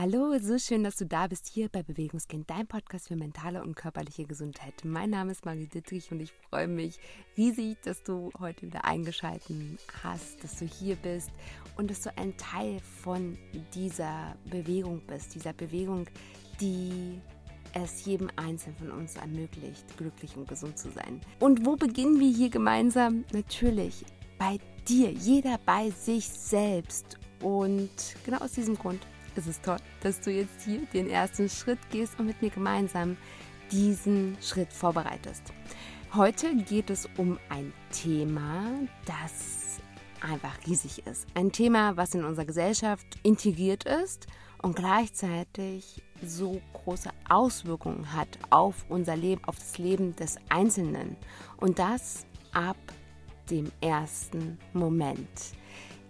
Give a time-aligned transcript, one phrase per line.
[0.00, 3.74] Hallo, so schön, dass du da bist hier bei Bewegungskind, dein Podcast für mentale und
[3.74, 4.84] körperliche Gesundheit.
[4.84, 7.00] Mein Name ist Marie Dittrich und ich freue mich
[7.36, 9.50] riesig, dass du heute wieder eingeschaltet
[10.04, 11.32] hast, dass du hier bist
[11.76, 13.36] und dass du ein Teil von
[13.74, 16.06] dieser Bewegung bist, dieser Bewegung,
[16.60, 17.20] die
[17.72, 21.20] es jedem Einzelnen von uns ermöglicht, glücklich und gesund zu sein.
[21.40, 23.24] Und wo beginnen wir hier gemeinsam?
[23.32, 24.04] Natürlich
[24.38, 27.18] bei dir, jeder bei sich selbst.
[27.42, 27.90] Und
[28.24, 29.00] genau aus diesem Grund
[29.38, 33.16] ist es toll, dass du jetzt hier den ersten Schritt gehst und mit mir gemeinsam
[33.70, 35.42] diesen Schritt vorbereitest.
[36.14, 38.64] Heute geht es um ein Thema,
[39.06, 39.80] das
[40.20, 41.26] einfach riesig ist.
[41.34, 44.26] Ein Thema, was in unserer Gesellschaft integriert ist
[44.62, 51.16] und gleichzeitig so große Auswirkungen hat auf unser Leben, auf das Leben des Einzelnen.
[51.58, 52.76] Und das ab
[53.50, 55.28] dem ersten Moment.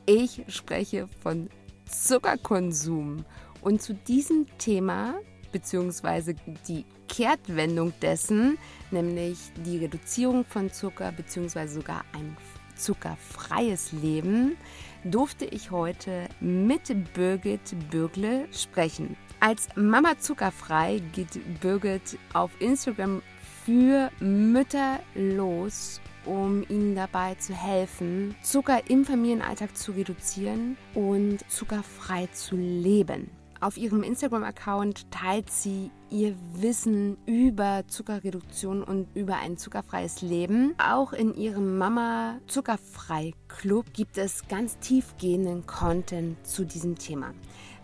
[0.06, 1.50] Ich spreche von
[1.88, 3.24] Zuckerkonsum.
[3.60, 5.14] Und zu diesem Thema,
[5.52, 6.34] beziehungsweise
[6.68, 8.58] die Kehrtwendung dessen,
[8.90, 12.36] nämlich die Reduzierung von Zucker, beziehungsweise sogar ein
[12.76, 14.56] zuckerfreies Leben,
[15.04, 19.16] durfte ich heute mit Birgit Bürgle sprechen.
[19.40, 23.22] Als Mama Zuckerfrei geht Birgit auf Instagram
[23.64, 32.26] für Mütter los um ihnen dabei zu helfen, Zucker im Familienalltag zu reduzieren und zuckerfrei
[32.32, 33.30] zu leben.
[33.60, 40.74] Auf ihrem Instagram-Account teilt sie ihr Wissen über Zuckerreduktion und über ein zuckerfreies Leben.
[40.78, 47.34] Auch in ihrem Mama Zuckerfrei Club gibt es ganz tiefgehenden Content zu diesem Thema.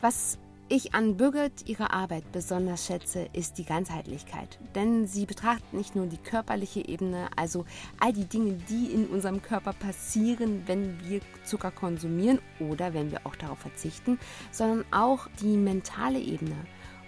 [0.00, 4.58] Was ich an Birgit ihre Arbeit besonders schätze, ist die Ganzheitlichkeit.
[4.74, 7.64] Denn sie betrachtet nicht nur die körperliche Ebene, also
[8.00, 13.26] all die Dinge, die in unserem Körper passieren, wenn wir Zucker konsumieren oder wenn wir
[13.26, 14.18] auch darauf verzichten,
[14.50, 16.56] sondern auch die mentale Ebene.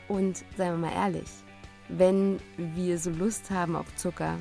[0.09, 1.29] Und seien wir mal ehrlich,
[1.89, 4.39] wenn wir so Lust haben auf Zucker,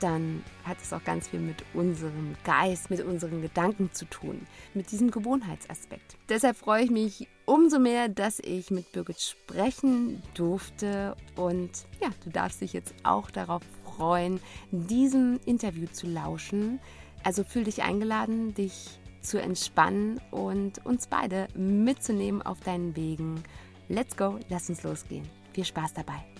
[0.00, 4.90] dann hat es auch ganz viel mit unserem Geist, mit unseren Gedanken zu tun, mit
[4.90, 6.16] diesem Gewohnheitsaspekt.
[6.28, 12.30] Deshalb freue ich mich umso mehr, dass ich mit Birgit sprechen durfte und ja, du
[12.30, 14.40] darfst dich jetzt auch darauf freuen,
[14.70, 16.80] diesem Interview zu lauschen.
[17.22, 23.42] Also fühl dich eingeladen, dich zu entspannen und uns beide mitzunehmen auf deinen Wegen.
[23.88, 25.28] Let's go, lass uns losgehen.
[25.52, 26.33] Viel Spaß dabei.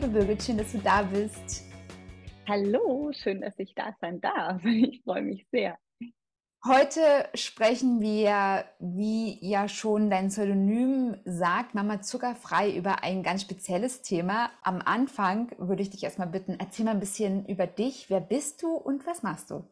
[0.00, 1.64] Liebe Birgit, schön, dass du da bist.
[2.46, 4.62] Hallo, schön, dass ich da sein darf.
[4.64, 5.76] Ich freue mich sehr.
[6.64, 14.02] Heute sprechen wir, wie ja schon dein Pseudonym sagt, Mama Zuckerfrei über ein ganz spezielles
[14.02, 14.52] Thema.
[14.62, 18.08] Am Anfang würde ich dich erstmal bitten, erzähl mal ein bisschen über dich.
[18.08, 19.64] Wer bist du und was machst du?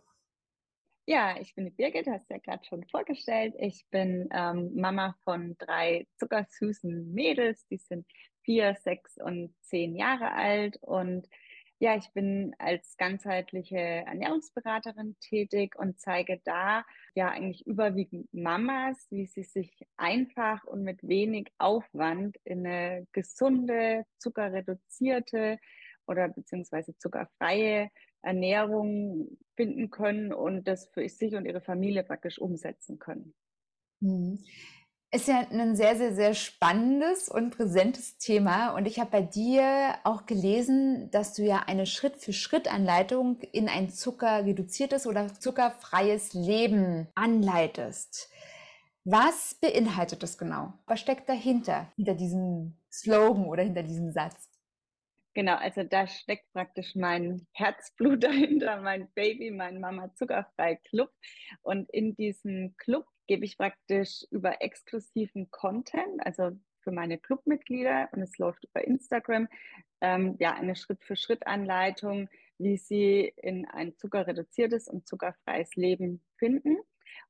[1.06, 3.54] Ja, ich bin die Birgit, hast du ja gerade schon vorgestellt.
[3.60, 8.04] Ich bin ähm, Mama von drei zuckersüßen Mädels, die sind
[8.46, 10.78] vier, sechs und zehn Jahre alt.
[10.80, 11.28] Und
[11.78, 16.84] ja, ich bin als ganzheitliche Ernährungsberaterin tätig und zeige da
[17.14, 24.06] ja eigentlich überwiegend Mamas, wie sie sich einfach und mit wenig Aufwand in eine gesunde,
[24.18, 25.58] zuckerreduzierte
[26.06, 27.90] oder beziehungsweise zuckerfreie
[28.22, 33.34] Ernährung finden können und das für sich und ihre Familie praktisch umsetzen können.
[34.00, 34.38] Mhm
[35.12, 38.74] ist ja ein sehr, sehr, sehr spannendes und präsentes Thema.
[38.74, 45.06] Und ich habe bei dir auch gelesen, dass du ja eine Schritt-für-Schritt-Anleitung in ein zuckerreduziertes
[45.06, 48.30] oder zuckerfreies Leben anleitest.
[49.04, 50.74] Was beinhaltet das genau?
[50.86, 54.50] Was steckt dahinter, hinter diesem Slogan oder hinter diesem Satz?
[55.32, 61.12] Genau, also da steckt praktisch mein Herzblut dahinter, mein Baby, mein Mama Zuckerfrei Club.
[61.62, 68.22] Und in diesem Club gebe ich praktisch über exklusiven Content, also für meine Clubmitglieder und
[68.22, 69.48] es läuft über Instagram,
[70.00, 72.28] ähm, ja, eine Schritt-für-Schritt-Anleitung,
[72.58, 76.76] wie sie in ein zuckerreduziertes und zuckerfreies Leben finden.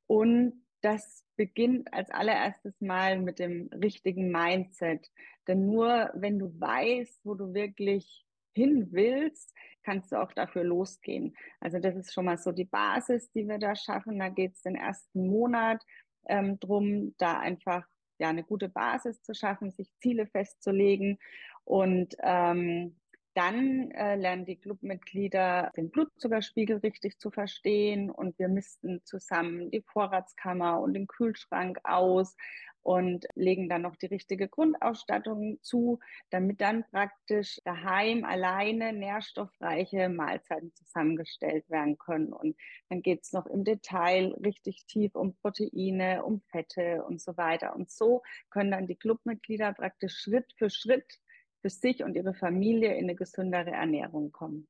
[0.06, 5.10] Und das beginnt als allererstes Mal mit dem richtigen Mindset.
[5.48, 8.25] Denn nur wenn du weißt, wo du wirklich
[8.56, 9.54] hin willst,
[9.84, 11.36] kannst du auch dafür losgehen.
[11.60, 14.18] Also das ist schon mal so die Basis, die wir da schaffen.
[14.18, 15.84] Da geht es den ersten Monat
[16.26, 17.86] ähm, drum, da einfach
[18.18, 21.18] ja eine gute Basis zu schaffen, sich Ziele festzulegen
[21.64, 22.96] und ähm,
[23.34, 29.82] dann äh, lernen die Clubmitglieder den Blutzuckerspiegel richtig zu verstehen und wir missten zusammen die
[29.82, 32.34] Vorratskammer und den Kühlschrank aus
[32.86, 35.98] und legen dann noch die richtige Grundausstattung zu,
[36.30, 42.32] damit dann praktisch daheim alleine nährstoffreiche Mahlzeiten zusammengestellt werden können.
[42.32, 42.56] Und
[42.88, 47.74] dann geht es noch im Detail richtig tief um Proteine, um Fette und so weiter.
[47.74, 51.18] Und so können dann die Clubmitglieder praktisch Schritt für Schritt
[51.62, 54.68] für sich und ihre Familie in eine gesündere Ernährung kommen.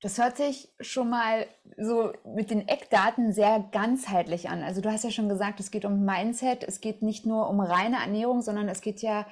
[0.00, 1.46] Das hört sich schon mal
[1.76, 4.62] so mit den Eckdaten sehr ganzheitlich an.
[4.62, 7.60] Also du hast ja schon gesagt, es geht um Mindset, es geht nicht nur um
[7.60, 9.26] reine Ernährung, sondern es geht ja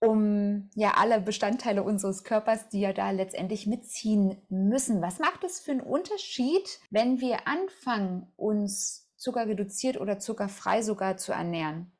[0.00, 5.02] um ja alle Bestandteile unseres Körpers, die ja da letztendlich mitziehen müssen.
[5.02, 11.32] Was macht es für einen Unterschied, wenn wir anfangen, uns zuckerreduziert oder zuckerfrei sogar zu
[11.32, 11.92] ernähren?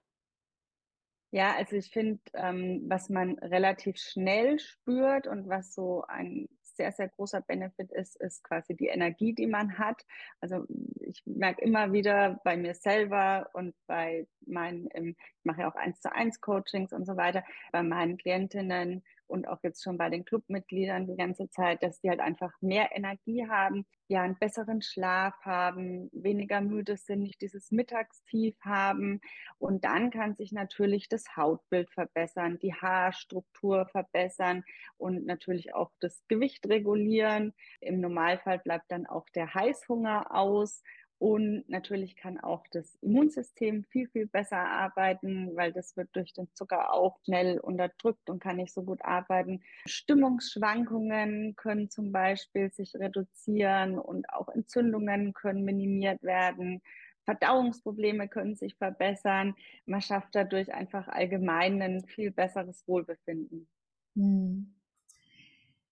[1.30, 6.48] Ja, also ich finde, ähm, was man relativ schnell spürt und was so ein
[6.78, 10.06] sehr, sehr großer Benefit ist, ist quasi die Energie, die man hat.
[10.40, 10.64] Also
[11.00, 16.00] ich merke immer wieder bei mir selber und bei meinen, ich mache ja auch eins
[16.00, 20.24] zu eins Coachings und so weiter, bei meinen Klientinnen, und auch jetzt schon bei den
[20.24, 25.34] Clubmitgliedern die ganze Zeit, dass die halt einfach mehr Energie haben, ja, einen besseren Schlaf
[25.42, 29.20] haben, weniger müde sind, nicht dieses Mittagstief haben.
[29.58, 34.64] Und dann kann sich natürlich das Hautbild verbessern, die Haarstruktur verbessern
[34.96, 37.52] und natürlich auch das Gewicht regulieren.
[37.80, 40.82] Im Normalfall bleibt dann auch der Heißhunger aus.
[41.18, 46.48] Und natürlich kann auch das Immunsystem viel, viel besser arbeiten, weil das wird durch den
[46.54, 49.62] Zucker auch schnell unterdrückt und kann nicht so gut arbeiten.
[49.86, 56.82] Stimmungsschwankungen können zum Beispiel sich reduzieren und auch Entzündungen können minimiert werden.
[57.24, 59.54] Verdauungsprobleme können sich verbessern.
[59.86, 63.68] Man schafft dadurch einfach allgemein ein viel besseres Wohlbefinden.
[64.14, 64.77] Hm.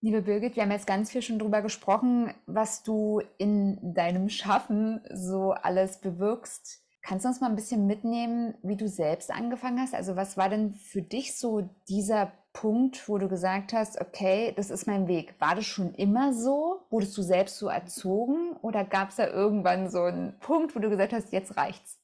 [0.06, 5.00] Liebe Birgit, wir haben jetzt ganz viel schon darüber gesprochen, was du in deinem Schaffen
[5.12, 6.80] so alles bewirkst.
[7.02, 9.96] Kannst du uns mal ein bisschen mitnehmen, wie du selbst angefangen hast?
[9.96, 14.70] Also was war denn für dich so dieser Punkt, wo du gesagt hast, okay, das
[14.70, 15.34] ist mein Weg?
[15.40, 16.86] War das schon immer so?
[16.88, 18.52] Wurdest du selbst so erzogen?
[18.62, 22.00] Oder gab es da irgendwann so einen Punkt, wo du gesagt hast, jetzt reicht's?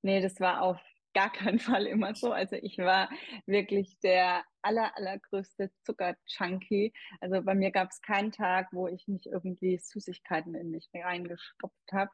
[0.00, 0.80] Nee, das war auf
[1.12, 2.32] gar keinen Fall immer so.
[2.32, 3.10] Also ich war
[3.44, 6.92] wirklich der aller, allergrößte Zucker-Junkie.
[7.20, 11.92] Also bei mir gab es keinen Tag, wo ich nicht irgendwie Süßigkeiten in mich reingestopft
[11.92, 12.10] habe.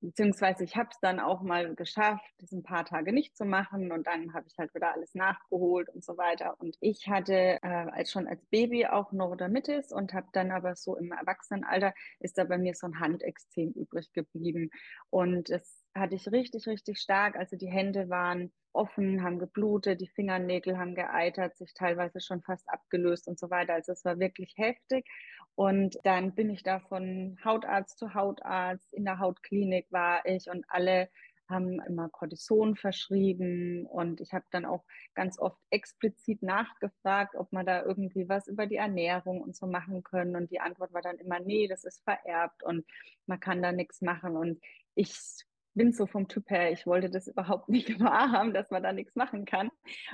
[0.00, 3.92] Beziehungsweise ich habe es dann auch mal geschafft, das ein paar Tage nicht zu machen
[3.92, 6.54] und dann habe ich halt wieder alles nachgeholt und so weiter.
[6.58, 10.96] Und ich hatte äh, als schon als Baby auch Neurodermitis und habe dann aber so
[10.96, 14.70] im Erwachsenenalter ist da bei mir so ein Handextrem übrig geblieben.
[15.10, 17.36] Und das hatte ich richtig, richtig stark.
[17.36, 22.68] Also die Hände waren offen, haben geblutet, die Fingernägel haben geeitert, sich teilweise schon fast
[22.68, 23.74] abgelöst und so weiter.
[23.74, 25.06] Also es war wirklich heftig.
[25.54, 30.64] Und dann bin ich da von Hautarzt zu Hautarzt, in der Hautklinik war ich und
[30.68, 31.08] alle
[31.48, 34.84] haben immer Cortison verschrieben und ich habe dann auch
[35.14, 40.02] ganz oft explizit nachgefragt, ob man da irgendwie was über die Ernährung und so machen
[40.02, 42.84] können und die Antwort war dann immer, nee, das ist vererbt und
[43.26, 44.60] man kann da nichts machen und
[44.94, 45.14] ich
[45.74, 49.14] bin so vom Typ her, ich wollte das überhaupt nicht wahrhaben, dass man da nichts
[49.14, 49.70] machen kann.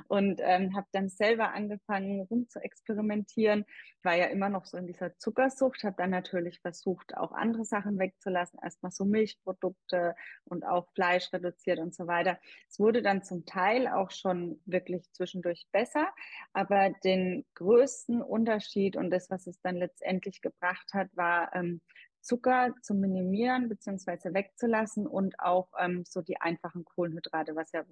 [0.08, 3.64] Und ähm, habe dann selber angefangen, rum zu experimentieren.
[4.02, 7.98] War ja immer noch so in dieser Zuckersucht, habe dann natürlich versucht, auch andere Sachen
[7.98, 8.58] wegzulassen.
[8.62, 10.14] Erstmal so Milchprodukte
[10.44, 12.38] und auch Fleisch reduziert und so weiter.
[12.68, 16.08] Es wurde dann zum Teil auch schon wirklich zwischendurch besser.
[16.52, 21.80] Aber den größten Unterschied und das, was es dann letztendlich gebracht hat, war ähm,
[22.24, 24.32] Zucker zu minimieren bzw.
[24.32, 27.84] wegzulassen und auch ähm, so die einfachen Kohlenhydrate, was ja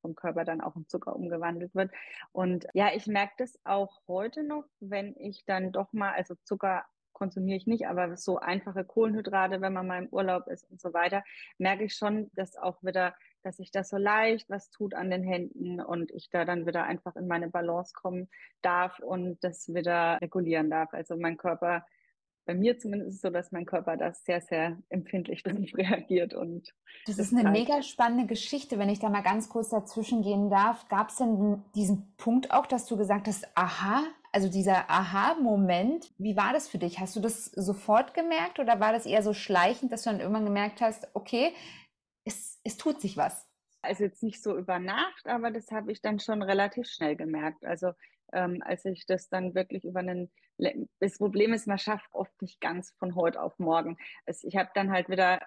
[0.00, 1.90] vom Körper dann auch in Zucker umgewandelt wird.
[2.32, 6.84] Und ja, ich merke das auch heute noch, wenn ich dann doch mal, also Zucker
[7.12, 10.94] konsumiere ich nicht, aber so einfache Kohlenhydrate, wenn man mal im Urlaub ist und so
[10.94, 11.22] weiter,
[11.58, 15.22] merke ich schon, dass auch wieder, dass sich das so leicht was tut an den
[15.22, 18.30] Händen und ich da dann wieder einfach in meine Balance kommen
[18.62, 20.94] darf und das wieder regulieren darf.
[20.94, 21.84] Also mein Körper
[22.46, 26.34] bei mir zumindest ist es so, dass mein Körper das sehr, sehr empfindlich darauf reagiert.
[26.34, 26.74] Und
[27.06, 30.88] das ist eine mega spannende Geschichte, wenn ich da mal ganz kurz dazwischen gehen darf.
[30.88, 36.36] Gab es denn diesen Punkt auch, dass du gesagt hast, aha, also dieser Aha-Moment, wie
[36.36, 37.00] war das für dich?
[37.00, 40.44] Hast du das sofort gemerkt oder war das eher so schleichend, dass du dann irgendwann
[40.44, 41.52] gemerkt hast, okay,
[42.24, 43.48] es, es tut sich was?
[43.82, 47.64] Also jetzt nicht so über Nacht, aber das habe ich dann schon relativ schnell gemerkt.
[47.64, 47.92] Also
[48.32, 50.30] ähm, als ich das dann wirklich über einen,
[51.00, 53.96] das Problem ist, man schafft oft nicht ganz von heute auf morgen.
[54.26, 55.40] Also ich habe dann halt wieder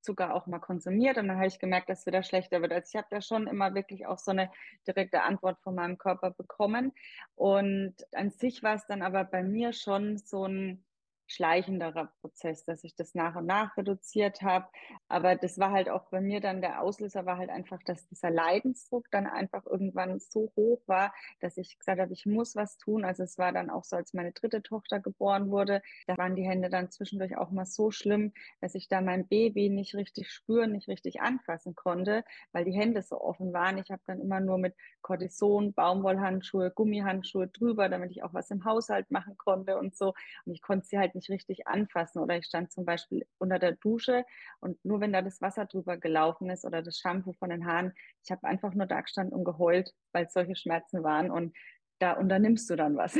[0.00, 2.72] Zucker auch mal konsumiert und dann habe ich gemerkt, dass es wieder schlechter wird.
[2.72, 4.50] Also ich habe da schon immer wirklich auch so eine
[4.86, 6.92] direkte Antwort von meinem Körper bekommen.
[7.34, 10.84] Und an sich war es dann aber bei mir schon so ein
[11.26, 14.66] schleichenderer Prozess, dass ich das nach und nach reduziert habe.
[15.08, 18.30] Aber das war halt auch bei mir dann der Auslöser, war halt einfach, dass dieser
[18.30, 23.04] Leidensdruck dann einfach irgendwann so hoch war, dass ich gesagt habe, ich muss was tun.
[23.04, 26.46] Also es war dann auch so, als meine dritte Tochter geboren wurde, da waren die
[26.46, 30.72] Hände dann zwischendurch auch mal so schlimm, dass ich da mein Baby nicht richtig spüren,
[30.72, 33.78] nicht richtig anfassen konnte, weil die Hände so offen waren.
[33.78, 38.64] Ich habe dann immer nur mit Cortison, Baumwollhandschuhe, Gummihandschuhe drüber, damit ich auch was im
[38.64, 40.14] Haushalt machen konnte und so.
[40.44, 42.20] Und ich konnte sie halt nicht richtig anfassen.
[42.20, 44.24] Oder ich stand zum Beispiel unter der Dusche
[44.60, 47.92] und nur wenn da das Wasser drüber gelaufen ist oder das Shampoo von den Haaren,
[48.22, 51.30] ich habe einfach nur da gestanden und geheult, weil es solche Schmerzen waren.
[51.30, 51.54] Und
[51.98, 53.18] da unternimmst du dann was.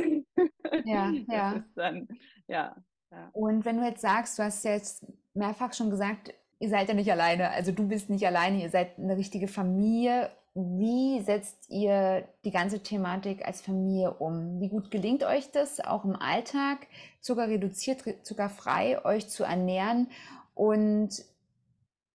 [0.83, 1.63] Ja, ja.
[1.75, 2.07] Dann,
[2.47, 2.75] ja,
[3.11, 3.29] ja.
[3.33, 7.11] Und wenn du jetzt sagst, du hast jetzt mehrfach schon gesagt, ihr seid ja nicht
[7.11, 12.51] alleine, also du bist nicht alleine, ihr seid eine richtige Familie wie setzt ihr die
[12.51, 14.61] ganze Thematik als Familie um?
[14.61, 16.87] Wie gut gelingt euch das, auch im Alltag,
[17.25, 20.11] Zucker reduziert, zuckerfrei euch zu ernähren?
[20.53, 21.25] Und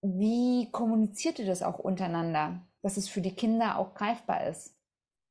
[0.02, 4.76] wie kommuniziert ihr das auch untereinander, dass es für die Kinder auch greifbar ist?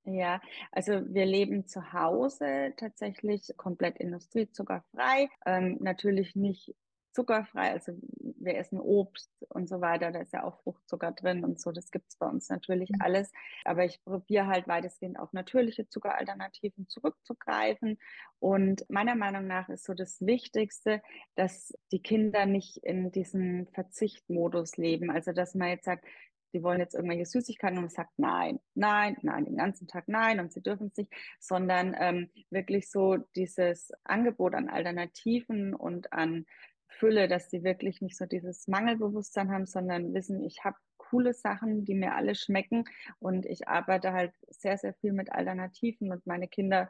[0.03, 0.41] Ja,
[0.74, 5.29] also wir leben zu Hause tatsächlich komplett industriezuckerfrei.
[5.45, 6.75] Ähm, natürlich nicht
[7.19, 7.91] zuckerfrei, also
[8.39, 11.91] wir essen Obst und so weiter, da ist ja auch Fruchtzucker drin und so, das
[11.91, 13.01] gibt es bei uns natürlich mhm.
[13.01, 13.31] alles.
[13.65, 17.97] Aber ich probiere halt weitestgehend auf natürliche Zuckeralternativen zurückzugreifen.
[18.39, 21.01] Und meiner Meinung nach ist so das Wichtigste,
[21.35, 25.11] dass die Kinder nicht in diesem Verzichtmodus leben.
[25.11, 26.05] Also dass man jetzt sagt,
[26.53, 30.39] sie wollen jetzt irgendwelche Süßigkeiten und man sagt nein, nein, nein, den ganzen Tag nein
[30.39, 36.45] und sie dürfen es nicht, sondern ähm, wirklich so dieses Angebot an Alternativen und an
[36.89, 41.86] Fülle, dass sie wirklich nicht so dieses Mangelbewusstsein haben, sondern wissen, ich habe coole Sachen,
[41.86, 42.86] die mir alle schmecken.
[43.19, 46.12] Und ich arbeite halt sehr, sehr viel mit Alternativen.
[46.12, 46.89] Und meine Kinder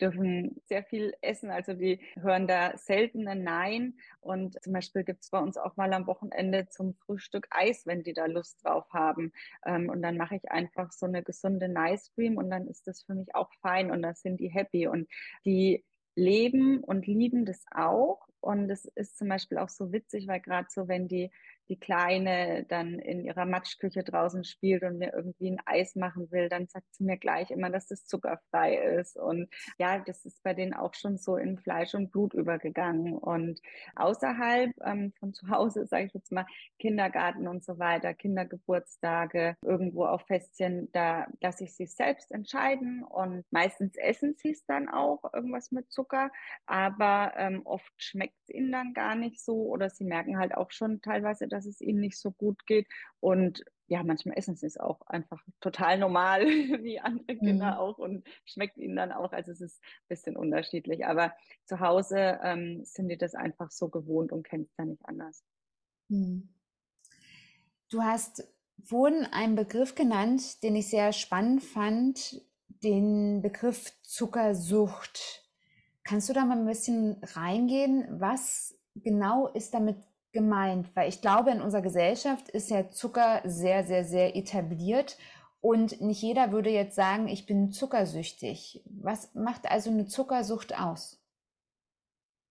[0.00, 3.98] dürfen sehr viel essen, also die hören da selten ein Nein.
[4.20, 8.02] Und zum Beispiel gibt es bei uns auch mal am Wochenende zum Frühstück Eis, wenn
[8.02, 9.32] die da Lust drauf haben.
[9.66, 13.02] Ähm, und dann mache ich einfach so eine gesunde Nice Cream und dann ist das
[13.02, 14.86] für mich auch fein und da sind die happy.
[14.86, 15.08] Und
[15.44, 15.84] die
[16.16, 20.68] leben und lieben das auch und es ist zum Beispiel auch so witzig, weil gerade
[20.70, 21.30] so, wenn die,
[21.70, 26.48] die Kleine dann in ihrer Matschküche draußen spielt und mir irgendwie ein Eis machen will,
[26.48, 29.16] dann sagt sie mir gleich immer, dass das zuckerfrei ist.
[29.16, 29.48] Und
[29.78, 33.16] ja, das ist bei denen auch schon so in Fleisch und Blut übergegangen.
[33.16, 33.60] Und
[33.94, 36.46] außerhalb ähm, von zu Hause, sage ich jetzt mal,
[36.80, 43.04] Kindergarten und so weiter, Kindergeburtstage, irgendwo auf Festchen, da lasse ich sie selbst entscheiden.
[43.04, 46.32] Und meistens essen sie es dann auch, irgendwas mit Zucker.
[46.66, 50.72] Aber ähm, oft schmeckt es ihnen dann gar nicht so oder sie merken halt auch
[50.72, 52.86] schon teilweise, dass es ihnen nicht so gut geht.
[53.20, 56.42] Und ja, manchmal essen sie es auch einfach total normal,
[56.82, 57.78] wie andere Kinder mhm.
[57.78, 59.32] auch und schmeckt ihnen dann auch.
[59.32, 61.06] Also es ist ein bisschen unterschiedlich.
[61.06, 61.32] Aber
[61.64, 65.44] zu Hause ähm, sind die das einfach so gewohnt und kennen es dann nicht anders.
[66.08, 66.48] Mhm.
[67.88, 68.46] Du hast
[68.84, 75.44] vorhin einen Begriff genannt, den ich sehr spannend fand, den Begriff Zuckersucht.
[76.04, 78.06] Kannst du da mal ein bisschen reingehen?
[78.20, 79.96] Was genau ist damit
[80.32, 80.94] gemeint?
[80.94, 85.16] Weil ich glaube, in unserer Gesellschaft ist ja Zucker sehr, sehr, sehr etabliert
[85.60, 88.82] und nicht jeder würde jetzt sagen, ich bin zuckersüchtig.
[88.86, 91.22] Was macht also eine Zuckersucht aus?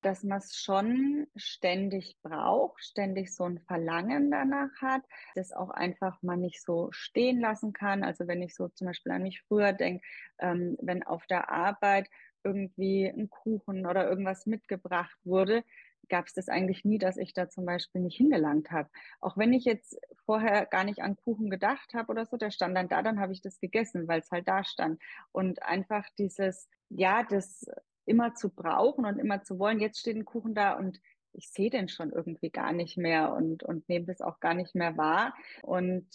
[0.01, 5.01] Dass man es schon ständig braucht, ständig so ein Verlangen danach hat,
[5.35, 8.03] das auch einfach man nicht so stehen lassen kann.
[8.03, 10.05] Also wenn ich so zum Beispiel an mich früher denke,
[10.37, 12.09] ähm, wenn auf der Arbeit
[12.43, 15.63] irgendwie ein Kuchen oder irgendwas mitgebracht wurde,
[16.07, 18.89] gab es das eigentlich nie, dass ich da zum Beispiel nicht hingelangt habe.
[19.19, 22.75] Auch wenn ich jetzt vorher gar nicht an Kuchen gedacht habe oder so, der stand
[22.75, 25.01] dann da, dann habe ich das gegessen, weil es halt da stand.
[25.31, 27.65] Und einfach dieses, ja, das
[28.05, 30.99] immer zu brauchen und immer zu wollen, jetzt steht ein Kuchen da und
[31.33, 34.73] ich sehe den schon irgendwie gar nicht mehr und, und nehme das auch gar nicht
[34.73, 35.35] mehr wahr.
[35.61, 36.07] Und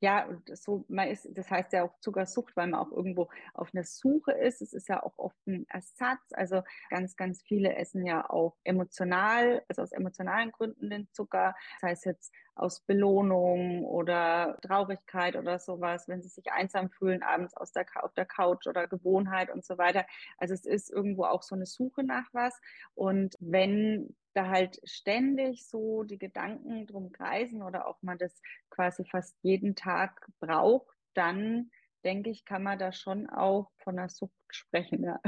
[0.00, 3.84] ja, so man ist, das heißt ja auch Zuckersucht, weil man auch irgendwo auf einer
[3.84, 4.62] Suche ist.
[4.62, 6.20] Es ist ja auch oft ein Ersatz.
[6.32, 11.56] Also ganz, ganz viele essen ja auch emotional, also aus emotionalen Gründen den Zucker.
[11.80, 17.56] Das heißt jetzt aus Belohnung oder Traurigkeit oder sowas, wenn sie sich einsam fühlen, abends
[17.56, 20.06] aus der, auf der Couch oder Gewohnheit und so weiter.
[20.38, 22.60] Also es ist irgendwo auch so eine Suche nach was.
[22.94, 29.04] Und wenn da halt ständig so die Gedanken drum kreisen oder auch man das quasi
[29.04, 31.70] fast jeden Tag braucht, dann
[32.04, 35.04] denke ich, kann man da schon auch von einer Sucht sprechen.
[35.04, 35.20] Ja.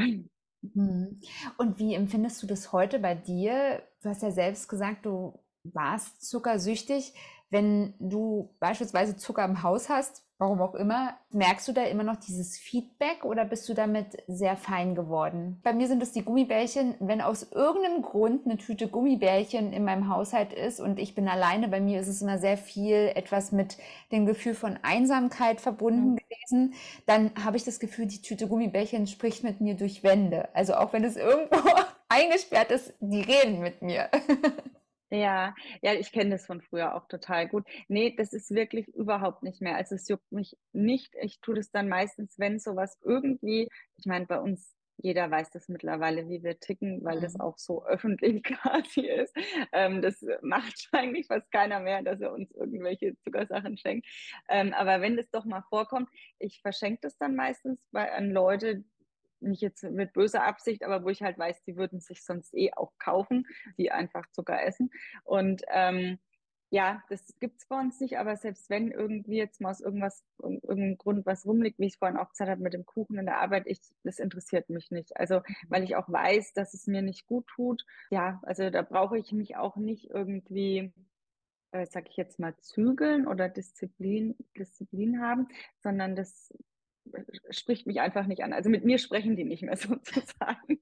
[0.62, 1.21] Mhm.
[1.59, 3.83] Und wie empfindest du das heute bei dir?
[4.02, 7.14] Du hast ja selbst gesagt, du warst zuckersüchtig.
[7.50, 12.16] Wenn du beispielsweise Zucker im Haus hast, warum auch immer, merkst du da immer noch
[12.16, 15.61] dieses Feedback oder bist du damit sehr fein geworden?
[15.62, 16.94] Bei mir sind es die Gummibärchen.
[16.99, 21.68] Wenn aus irgendeinem Grund eine Tüte Gummibärchen in meinem Haushalt ist und ich bin alleine,
[21.68, 23.76] bei mir ist es immer sehr viel etwas mit
[24.12, 26.16] dem Gefühl von Einsamkeit verbunden mhm.
[26.16, 30.49] gewesen, dann habe ich das Gefühl, die Tüte Gummibärchen spricht mit mir durch Wände.
[30.54, 31.59] Also auch wenn es irgendwo
[32.09, 34.09] eingesperrt ist, die reden mit mir.
[35.10, 37.66] Ja, ja, ich kenne das von früher auch total gut.
[37.88, 39.74] Nee, das ist wirklich überhaupt nicht mehr.
[39.74, 41.14] Also es juckt mich nicht.
[41.20, 45.68] Ich tue das dann meistens, wenn sowas irgendwie, ich meine, bei uns, jeder weiß das
[45.68, 47.40] mittlerweile, wie wir ticken, weil das mhm.
[47.40, 49.34] auch so öffentlich quasi ist.
[49.72, 54.06] Ähm, das macht eigentlich fast keiner mehr, dass er uns irgendwelche Zuckersachen schenkt.
[54.48, 58.84] Ähm, aber wenn das doch mal vorkommt, ich verschenke das dann meistens bei, an Leute,
[59.42, 62.73] nicht jetzt mit böser Absicht, aber wo ich halt weiß, die würden sich sonst eh
[62.75, 63.47] auch kaufen,
[63.78, 64.90] die einfach Zucker essen.
[65.25, 66.18] Und ähm,
[66.73, 70.25] ja, das gibt es bei uns nicht, aber selbst wenn irgendwie jetzt mal aus irgendwas,
[70.38, 73.40] irgendeinem Grund was rumliegt, wie ich vorhin auch gesagt habe mit dem Kuchen in der
[73.40, 75.16] Arbeit, ich, das interessiert mich nicht.
[75.16, 75.54] Also, mhm.
[75.68, 77.85] weil ich auch weiß, dass es mir nicht gut tut.
[78.11, 80.92] Ja, also da brauche ich mich auch nicht irgendwie,
[81.73, 85.49] äh, sag ich jetzt mal, zügeln oder Disziplin, Disziplin haben,
[85.82, 86.54] sondern das
[87.50, 88.52] spricht mich einfach nicht an.
[88.52, 90.80] Also mit mir sprechen die nicht mehr sozusagen.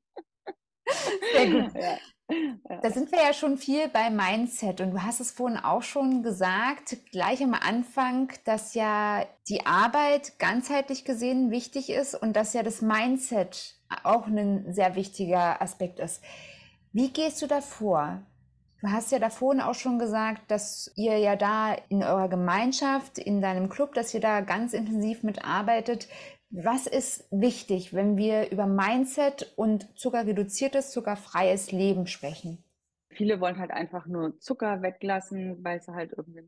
[1.32, 1.72] Sehr gut.
[2.30, 2.80] Ja.
[2.82, 6.22] Da sind wir ja schon viel bei Mindset und du hast es vorhin auch schon
[6.22, 12.62] gesagt, gleich am Anfang, dass ja die Arbeit ganzheitlich gesehen wichtig ist und dass ja
[12.62, 16.22] das Mindset auch ein sehr wichtiger Aspekt ist.
[16.92, 18.26] Wie gehst du da vor?
[18.80, 23.40] Du hast ja davor auch schon gesagt, dass ihr ja da in eurer Gemeinschaft, in
[23.40, 26.08] deinem Club, dass ihr da ganz intensiv mitarbeitet.
[26.50, 32.62] Was ist wichtig, wenn wir über Mindset und zuckerreduziertes, zuckerfreies Leben sprechen?
[33.10, 36.46] Viele wollen halt einfach nur Zucker weglassen, weil sie halt irgendwie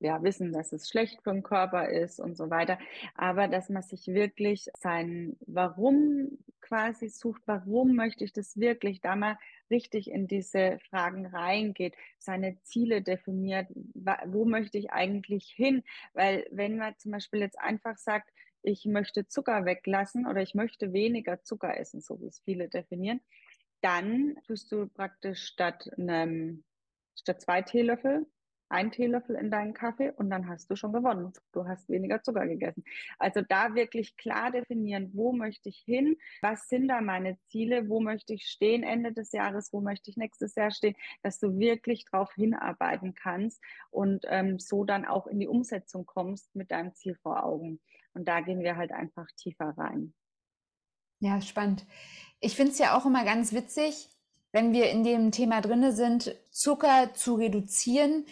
[0.00, 2.78] ja, wissen, dass es schlecht für den Körper ist und so weiter.
[3.14, 9.16] Aber dass man sich wirklich sein Warum quasi sucht, warum möchte ich das wirklich, da
[9.16, 9.38] mal
[9.70, 13.68] richtig in diese Fragen reingeht, seine Ziele definiert,
[14.26, 15.82] wo möchte ich eigentlich hin?
[16.12, 18.30] Weil wenn man zum Beispiel jetzt einfach sagt,
[18.62, 23.20] ich möchte Zucker weglassen oder ich möchte weniger Zucker essen, so wie es viele definieren,
[23.80, 26.64] dann tust du praktisch statt einem,
[27.14, 28.26] statt zwei Teelöffel
[28.68, 31.32] ein Teelöffel in deinen Kaffee und dann hast du schon gewonnen.
[31.52, 32.84] Du hast weniger Zucker gegessen.
[33.18, 38.00] Also da wirklich klar definieren, wo möchte ich hin, was sind da meine Ziele, wo
[38.00, 42.04] möchte ich stehen Ende des Jahres, wo möchte ich nächstes Jahr stehen, dass du wirklich
[42.10, 47.16] darauf hinarbeiten kannst und ähm, so dann auch in die Umsetzung kommst mit deinem Ziel
[47.22, 47.80] vor Augen.
[48.14, 50.14] Und da gehen wir halt einfach tiefer rein.
[51.20, 51.86] Ja, spannend.
[52.40, 54.08] Ich finde es ja auch immer ganz witzig,
[54.52, 58.24] wenn wir in dem Thema drinne sind, Zucker zu reduzieren,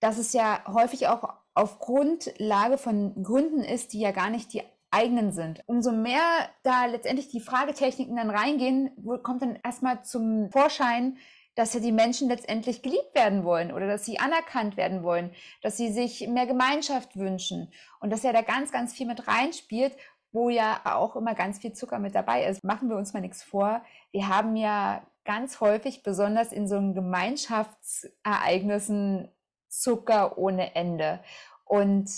[0.00, 4.62] dass es ja häufig auch auf Grundlage von Gründen ist, die ja gar nicht die
[4.90, 5.62] eigenen sind.
[5.66, 6.22] Umso mehr
[6.62, 8.90] da letztendlich die Fragetechniken dann reingehen,
[9.22, 11.18] kommt dann erstmal zum Vorschein,
[11.54, 15.30] dass ja die Menschen letztendlich geliebt werden wollen oder dass sie anerkannt werden wollen,
[15.62, 19.96] dass sie sich mehr Gemeinschaft wünschen und dass ja da ganz, ganz viel mit reinspielt,
[20.32, 22.62] wo ja auch immer ganz viel Zucker mit dabei ist.
[22.64, 23.82] Machen wir uns mal nichts vor.
[24.12, 29.28] Wir haben ja ganz häufig, besonders in so Gemeinschaftsereignissen,
[29.70, 31.20] Zucker ohne Ende.
[31.64, 32.10] Und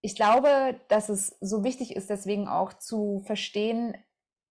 [0.00, 3.96] ich glaube, dass es so wichtig ist, deswegen auch zu verstehen,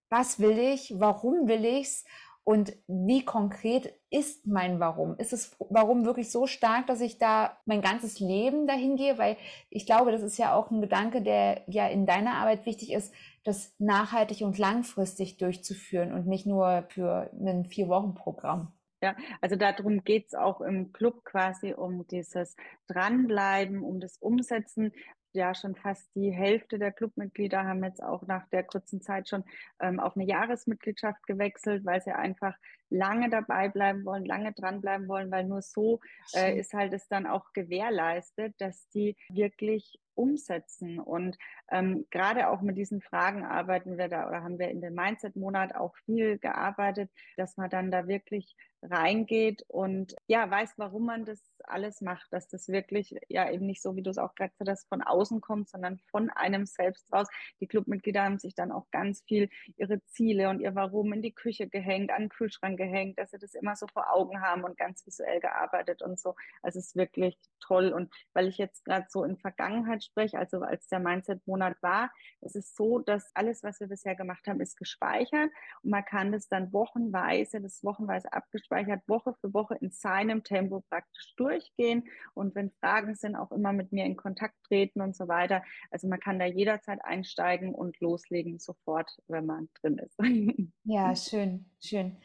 [0.09, 2.05] was will ich, warum will ich's
[2.47, 5.17] und wie konkret ist mein Warum?
[5.17, 9.17] Ist es Warum wirklich so stark, dass ich da mein ganzes Leben dahin gehe?
[9.17, 9.35] Weil
[9.69, 13.13] ich glaube, das ist ja auch ein Gedanke, der ja in deiner Arbeit wichtig ist,
[13.43, 18.71] das nachhaltig und langfristig durchzuführen und nicht nur für ein Vier-Wochen-Programm.
[19.01, 22.55] Ja, also darum geht's auch im Club quasi um dieses
[22.87, 24.91] Dranbleiben, um das Umsetzen.
[25.33, 29.43] Ja, schon fast die Hälfte der Clubmitglieder haben jetzt auch nach der kurzen Zeit schon
[29.79, 32.55] ähm, auf eine Jahresmitgliedschaft gewechselt, weil sie einfach
[32.89, 35.99] lange dabei bleiben wollen, lange dranbleiben wollen, weil nur so
[36.33, 40.99] äh, ist halt es dann auch gewährleistet, dass die wirklich umsetzen.
[40.99, 41.37] Und
[41.69, 45.75] ähm, gerade auch mit diesen Fragen arbeiten wir da oder haben wir in dem Mindset-Monat
[45.75, 51.41] auch viel gearbeitet, dass man dann da wirklich reingeht und ja, weiß, warum man das
[51.63, 54.69] alles macht, dass das wirklich ja eben nicht so, wie du es auch gerade gesagt
[54.69, 57.27] hast, von außen kommt, sondern von einem selbst raus.
[57.59, 61.33] Die Clubmitglieder haben sich dann auch ganz viel ihre Ziele und ihr Warum in die
[61.33, 64.77] Küche gehängt, an den Kühlschrank gehängt, dass sie das immer so vor Augen haben und
[64.77, 66.35] ganz visuell gearbeitet und so.
[66.61, 67.91] Also es ist wirklich toll.
[67.91, 72.11] Und weil ich jetzt gerade so in Vergangenheit spreche, also als der Mindset-Monat war,
[72.41, 75.51] es ist so, dass alles, was wir bisher gemacht haben, ist gespeichert
[75.83, 80.83] und man kann das dann wochenweise, das wochenweise abgespeichert, Woche für Woche in seinem Tempo
[80.89, 85.27] praktisch durchgehen und wenn Fragen sind, auch immer mit mir in Kontakt treten und so
[85.27, 85.63] weiter.
[85.91, 90.17] Also man kann da jederzeit einsteigen und loslegen sofort, wenn man drin ist.
[90.83, 92.17] Ja, schön, schön.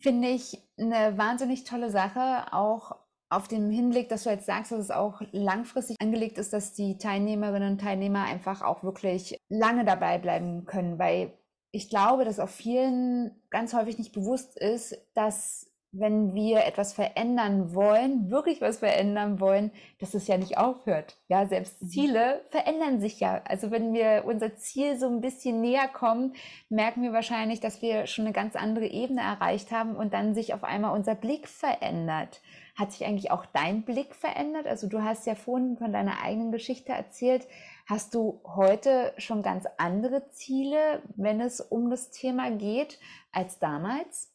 [0.00, 2.96] Finde ich eine wahnsinnig tolle Sache, auch
[3.30, 6.98] auf dem Hinblick, dass du jetzt sagst, dass es auch langfristig angelegt ist, dass die
[6.98, 11.32] Teilnehmerinnen und Teilnehmer einfach auch wirklich lange dabei bleiben können, weil
[11.70, 17.74] ich glaube, dass auch vielen ganz häufig nicht bewusst ist, dass wenn wir etwas verändern
[17.74, 21.16] wollen, wirklich was verändern wollen, dass es ja nicht aufhört.
[21.28, 21.88] Ja, selbst mhm.
[21.88, 23.42] Ziele verändern sich ja.
[23.44, 26.34] Also wenn wir unser Ziel so ein bisschen näher kommen,
[26.68, 30.54] merken wir wahrscheinlich, dass wir schon eine ganz andere Ebene erreicht haben und dann sich
[30.54, 32.40] auf einmal unser Blick verändert.
[32.76, 34.66] Hat sich eigentlich auch dein Blick verändert?
[34.66, 37.46] Also du hast ja vorhin von deiner eigenen Geschichte erzählt.
[37.86, 43.00] Hast du heute schon ganz andere Ziele, wenn es um das Thema geht,
[43.32, 44.32] als damals?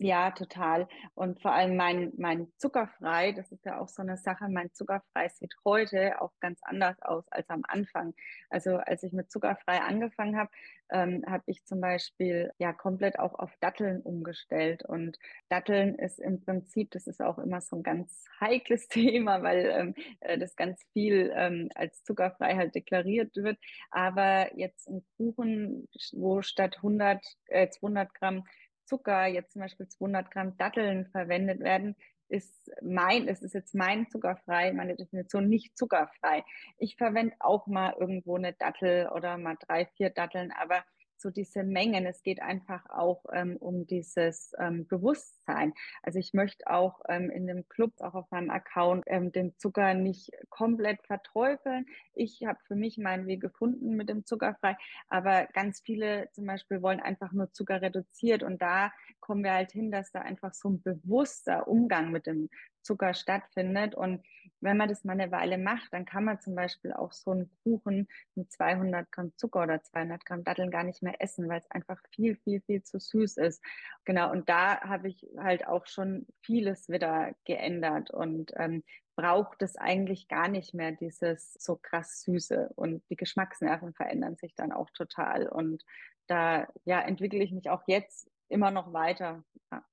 [0.00, 0.86] Ja, total.
[1.14, 5.28] Und vor allem mein, mein Zuckerfrei, das ist ja auch so eine Sache, mein Zuckerfrei
[5.28, 8.14] sieht heute auch ganz anders aus als am Anfang.
[8.48, 10.50] Also als ich mit Zuckerfrei angefangen habe,
[10.90, 14.84] ähm, habe ich zum Beispiel ja komplett auch auf Datteln umgestellt.
[14.84, 19.66] Und Datteln ist im Prinzip, das ist auch immer so ein ganz heikles Thema, weil
[19.66, 23.58] ähm, äh, das ganz viel ähm, als zuckerfrei halt deklariert wird.
[23.90, 28.44] Aber jetzt ein Kuchen, wo statt 100, äh, 200 Gramm
[28.88, 31.94] Zucker, jetzt zum Beispiel 200 Gramm Datteln verwendet werden,
[32.28, 36.44] ist mein, es ist jetzt mein zuckerfrei, meine Definition nicht zuckerfrei.
[36.78, 40.84] Ich verwende auch mal irgendwo eine Dattel oder mal drei, vier Datteln, aber
[41.20, 42.06] so diese Mengen.
[42.06, 45.74] Es geht einfach auch ähm, um dieses ähm, Bewusstsein.
[46.02, 49.94] Also ich möchte auch ähm, in dem Club, auch auf meinem Account, ähm, den Zucker
[49.94, 51.86] nicht komplett verteufeln.
[52.14, 54.76] Ich habe für mich meinen Weg gefunden mit dem Zuckerfrei,
[55.08, 59.72] aber ganz viele zum Beispiel wollen einfach nur Zucker reduziert und da kommen wir halt
[59.72, 62.48] hin, dass da einfach so ein bewusster Umgang mit dem
[62.88, 63.94] Zucker stattfindet.
[63.94, 64.24] Und
[64.60, 67.50] wenn man das mal eine Weile macht, dann kann man zum Beispiel auch so einen
[67.62, 71.70] Kuchen mit 200 Gramm Zucker oder 200 Gramm Datteln gar nicht mehr essen, weil es
[71.70, 73.62] einfach viel, viel, viel zu süß ist.
[74.06, 78.82] Genau, und da habe ich halt auch schon vieles wieder geändert und ähm,
[79.16, 84.54] braucht es eigentlich gar nicht mehr dieses so krass Süße und die Geschmacksnerven verändern sich
[84.54, 85.84] dann auch total und
[86.28, 89.44] da ja entwickle ich mich auch jetzt immer noch weiter.
[89.72, 89.84] Ja.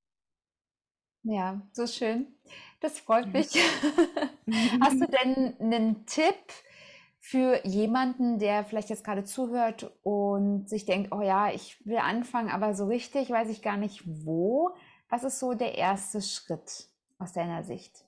[1.26, 2.28] Ja, so schön.
[2.82, 3.48] Das freut mich.
[4.82, 6.36] Hast du denn einen Tipp
[7.20, 12.50] für jemanden, der vielleicht jetzt gerade zuhört und sich denkt, oh ja, ich will anfangen,
[12.50, 14.76] aber so richtig weiß ich gar nicht wo.
[15.10, 18.06] Was ist so der erste Schritt aus deiner Sicht?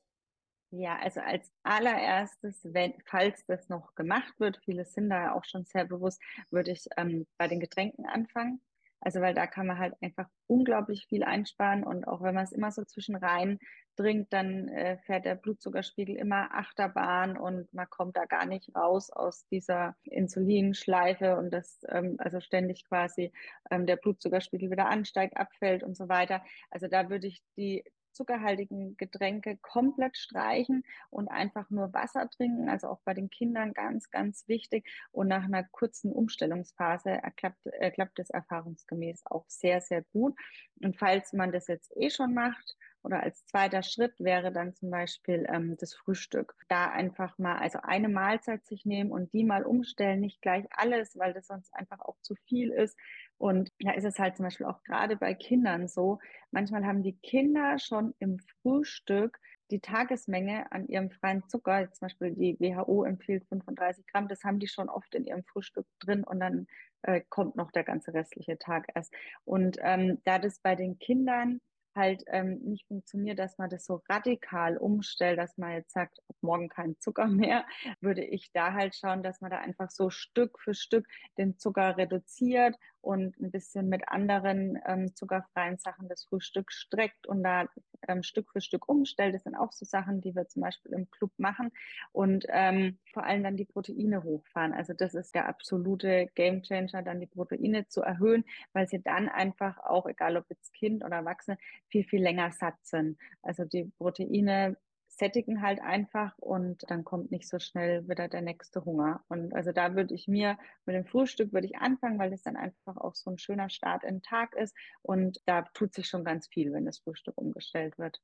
[0.70, 5.66] Ja, also als allererstes, wenn, falls das noch gemacht wird, viele sind da auch schon
[5.66, 8.62] sehr bewusst, würde ich ähm, bei den Getränken anfangen.
[9.00, 12.52] Also weil da kann man halt einfach unglaublich viel einsparen und auch wenn man es
[12.52, 13.60] immer so zwischen rein
[13.96, 19.10] trinkt, dann äh, fährt der Blutzuckerspiegel immer Achterbahn und man kommt da gar nicht raus
[19.12, 23.32] aus dieser Insulinschleife und das ähm, also ständig quasi
[23.72, 26.44] ähm, der Blutzuckerspiegel wieder ansteigt, abfällt und so weiter.
[26.70, 27.84] Also da würde ich die
[28.18, 32.68] zuckerhaltigen Getränke komplett streichen und einfach nur Wasser trinken.
[32.68, 34.86] Also auch bei den Kindern ganz, ganz wichtig.
[35.12, 40.36] Und nach einer kurzen Umstellungsphase erklappt, erklappt es erfahrungsgemäß auch sehr, sehr gut.
[40.82, 44.90] Und falls man das jetzt eh schon macht, oder als zweiter Schritt wäre dann zum
[44.90, 46.56] Beispiel ähm, das Frühstück.
[46.68, 51.18] Da einfach mal, also eine Mahlzeit sich nehmen und die mal umstellen, nicht gleich alles,
[51.18, 52.98] weil das sonst einfach auch zu viel ist.
[53.38, 56.20] Und da ist es halt zum Beispiel auch gerade bei Kindern so,
[56.52, 59.40] manchmal haben die Kinder schon im Frühstück
[59.72, 64.60] die Tagesmenge an ihrem freien Zucker, zum Beispiel die WHO empfiehlt 35 Gramm, das haben
[64.60, 66.68] die schon oft in ihrem Frühstück drin und dann
[67.02, 69.14] äh, kommt noch der ganze restliche Tag erst.
[69.44, 71.60] Und ähm, da das bei den Kindern
[71.98, 76.70] halt ähm, nicht funktioniert, dass man das so radikal umstellt, dass man jetzt sagt, morgen
[76.70, 77.66] kein Zucker mehr,
[78.00, 81.06] würde ich da halt schauen, dass man da einfach so Stück für Stück
[81.38, 87.44] den Zucker reduziert und ein bisschen mit anderen ähm, zuckerfreien Sachen das Frühstück streckt und
[87.44, 87.68] da
[88.08, 89.36] ähm, Stück für Stück umstellt.
[89.36, 91.72] Das sind auch so Sachen, die wir zum Beispiel im Club machen
[92.12, 94.74] und ähm, vor allem dann die Proteine hochfahren.
[94.74, 99.78] Also das ist der absolute Gamechanger, dann die Proteine zu erhöhen, weil sie dann einfach
[99.80, 101.58] auch, egal ob jetzt Kind oder Erwachsene,
[101.90, 103.18] viel, viel länger satt sind.
[103.42, 104.78] Also die Proteine
[105.18, 109.24] sättigen halt einfach und dann kommt nicht so schnell wieder der nächste Hunger.
[109.30, 112.56] Und also da würde ich mir mit dem Frühstück würde ich anfangen, weil das dann
[112.56, 114.76] einfach auch so ein schöner Start in den Tag ist.
[115.02, 118.22] Und da tut sich schon ganz viel, wenn das Frühstück umgestellt wird.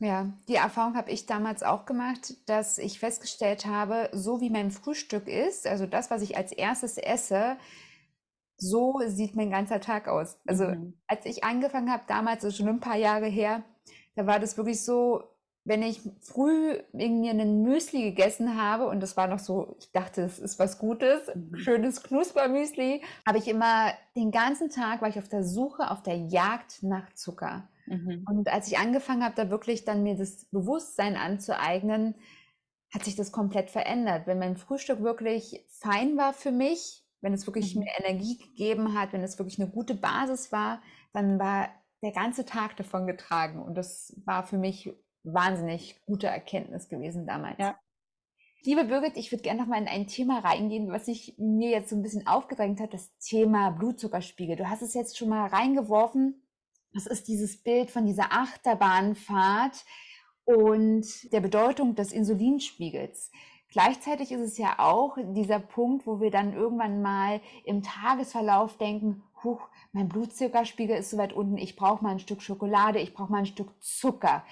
[0.00, 4.72] Ja, die Erfahrung habe ich damals auch gemacht, dass ich festgestellt habe, so wie mein
[4.72, 7.56] Frühstück ist, also das, was ich als erstes esse,
[8.56, 10.40] so sieht mein ganzer Tag aus.
[10.46, 10.98] Also mhm.
[11.06, 13.62] als ich angefangen habe, damals, ist schon ein paar Jahre her,
[14.16, 15.22] da war das wirklich so,
[15.64, 20.22] wenn ich früh irgendwie einen Müsli gegessen habe und das war noch so, ich dachte,
[20.22, 21.56] es ist was Gutes, mhm.
[21.56, 26.16] schönes Knuspermüsli, habe ich immer den ganzen Tag war ich auf der Suche, auf der
[26.16, 27.68] Jagd nach Zucker.
[27.86, 28.24] Mhm.
[28.28, 32.14] Und als ich angefangen habe, da wirklich dann mir das Bewusstsein anzueignen,
[32.92, 34.26] hat sich das komplett verändert.
[34.26, 37.84] Wenn mein Frühstück wirklich fein war für mich, wenn es wirklich mhm.
[37.84, 40.82] mir Energie gegeben hat, wenn es wirklich eine gute Basis war,
[41.14, 41.70] dann war
[42.02, 43.62] der ganze Tag davon getragen.
[43.62, 44.92] Und das war für mich
[45.24, 47.58] wahnsinnig gute Erkenntnis gewesen damals.
[47.58, 47.78] Ja.
[48.62, 51.90] Liebe Birgit, ich würde gerne noch mal in ein Thema reingehen, was sich mir jetzt
[51.90, 54.56] so ein bisschen aufgedrängt hat, das Thema Blutzuckerspiegel.
[54.56, 56.42] Du hast es jetzt schon mal reingeworfen.
[56.94, 59.84] Das ist dieses Bild von dieser Achterbahnfahrt
[60.44, 63.30] und der Bedeutung des Insulinspiegels.
[63.68, 69.24] Gleichzeitig ist es ja auch dieser Punkt, wo wir dann irgendwann mal im Tagesverlauf denken,
[69.42, 73.32] huch, mein Blutzuckerspiegel ist so weit unten, ich brauche mal ein Stück Schokolade, ich brauche
[73.32, 74.44] mal ein Stück Zucker.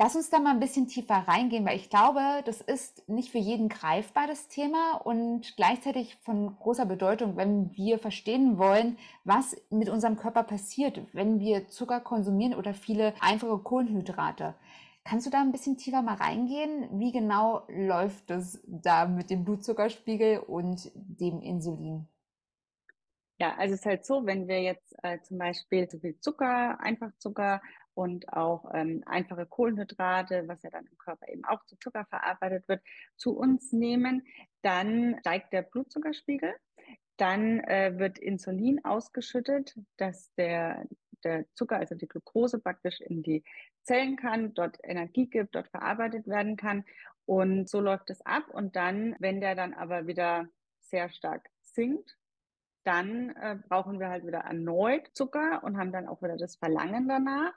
[0.00, 3.38] Lass uns da mal ein bisschen tiefer reingehen, weil ich glaube, das ist nicht für
[3.38, 9.88] jeden greifbar, das Thema und gleichzeitig von großer Bedeutung, wenn wir verstehen wollen, was mit
[9.88, 14.54] unserem Körper passiert, wenn wir Zucker konsumieren oder viele einfache Kohlenhydrate.
[15.02, 17.00] Kannst du da ein bisschen tiefer mal reingehen?
[17.00, 22.06] Wie genau läuft es da mit dem Blutzuckerspiegel und dem Insulin?
[23.40, 26.78] Ja, also es ist halt so, wenn wir jetzt äh, zum Beispiel zu viel Zucker,
[26.80, 27.60] Einfachzucker
[27.98, 32.68] und auch ähm, einfache Kohlenhydrate, was ja dann im Körper eben auch zu Zucker verarbeitet
[32.68, 32.80] wird,
[33.16, 34.24] zu uns nehmen,
[34.62, 36.54] dann steigt der Blutzuckerspiegel.
[37.16, 40.86] Dann äh, wird Insulin ausgeschüttet, dass der,
[41.24, 43.42] der Zucker, also die Glucose praktisch in die
[43.82, 46.84] Zellen kann, dort Energie gibt, dort verarbeitet werden kann.
[47.26, 48.44] Und so läuft es ab.
[48.52, 50.46] Und dann, wenn der dann aber wieder
[50.82, 52.16] sehr stark sinkt,
[52.84, 57.08] dann äh, brauchen wir halt wieder erneut Zucker und haben dann auch wieder das Verlangen
[57.08, 57.52] danach.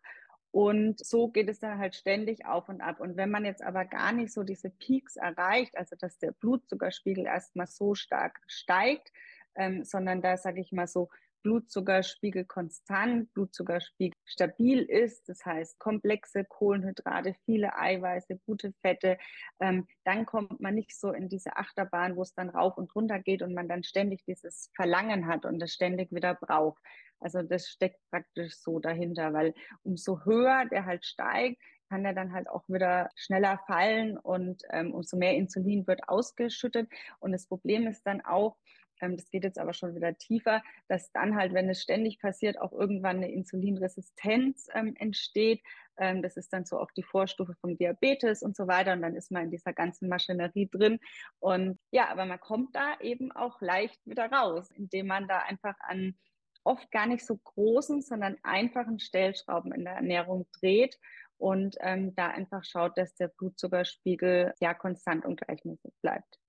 [0.51, 2.99] Und so geht es dann halt ständig auf und ab.
[2.99, 7.25] Und wenn man jetzt aber gar nicht so diese Peaks erreicht, also dass der Blutzuckerspiegel
[7.25, 9.13] erstmal so stark steigt,
[9.55, 11.09] ähm, sondern da sage ich mal so
[11.43, 19.17] Blutzuckerspiegel konstant, Blutzuckerspiegel stabil ist, das heißt komplexe Kohlenhydrate, viele Eiweiße, gute Fette,
[19.59, 23.19] ähm, dann kommt man nicht so in diese Achterbahn, wo es dann rauf und runter
[23.19, 26.81] geht und man dann ständig dieses Verlangen hat und das ständig wieder braucht.
[27.19, 32.31] Also das steckt praktisch so dahinter, weil umso höher der halt steigt, kann der dann
[32.31, 36.89] halt auch wieder schneller fallen und ähm, umso mehr Insulin wird ausgeschüttet.
[37.19, 38.55] Und das Problem ist dann auch,
[39.01, 42.59] ähm, das geht jetzt aber schon wieder tiefer, dass dann halt, wenn es ständig passiert,
[42.59, 45.61] auch irgendwann eine Insulinresistenz ähm, entsteht.
[45.97, 48.93] Ähm, das ist dann so auch die Vorstufe vom Diabetes und so weiter.
[48.93, 50.99] Und dann ist man in dieser ganzen Maschinerie drin.
[51.39, 55.75] Und ja, aber man kommt da eben auch leicht wieder raus, indem man da einfach
[55.79, 56.15] an
[56.63, 60.97] oft gar nicht so großen, sondern einfachen Stellschrauben in der Ernährung dreht
[61.37, 66.39] und ähm, da einfach schaut, dass der Blutzuckerspiegel ja konstant und gleichmäßig bleibt.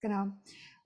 [0.00, 0.32] Genau.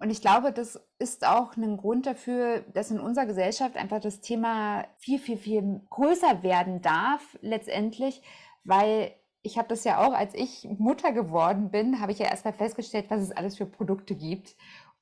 [0.00, 4.20] Und ich glaube, das ist auch ein Grund dafür, dass in unserer Gesellschaft einfach das
[4.20, 8.22] Thema viel, viel, viel größer werden darf, letztendlich,
[8.62, 12.52] weil ich habe das ja auch, als ich Mutter geworden bin, habe ich ja erstmal
[12.52, 14.56] festgestellt, was es alles für Produkte gibt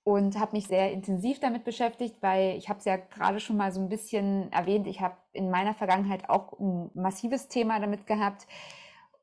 [0.07, 3.73] und habe mich sehr intensiv damit beschäftigt, weil ich habe es ja gerade schon mal
[3.73, 8.47] so ein bisschen erwähnt, ich habe in meiner Vergangenheit auch ein massives Thema damit gehabt.